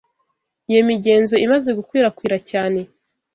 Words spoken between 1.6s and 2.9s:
gukwirakwira cyane.